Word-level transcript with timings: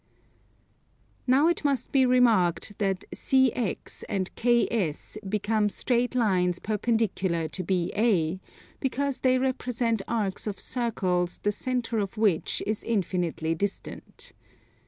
Now 1.27 1.47
it 1.47 1.63
must 1.63 1.91
be 1.91 2.07
remarked 2.07 2.75
that 2.79 3.03
CX 3.13 4.03
and 4.09 4.31
KS 4.35 5.19
become 5.29 5.69
straight 5.69 6.15
lines 6.15 6.57
perpendicular 6.57 7.47
to 7.49 7.63
BA, 7.63 8.39
because 8.79 9.19
they 9.19 9.37
represent 9.37 10.01
arcs 10.07 10.47
of 10.47 10.59
circles 10.59 11.37
the 11.43 11.51
centre 11.51 11.99
of 11.99 12.17
which 12.17 12.63
is 12.65 12.83
infinitely 12.83 13.53
distant. 13.53 14.31